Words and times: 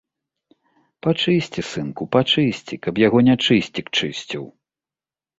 Пачысці, 1.07 1.61
сынку, 1.71 2.03
пачысці, 2.15 2.79
каб 2.85 2.93
яго 3.07 3.17
нячысцік 3.27 3.85
чысціў. 3.99 4.43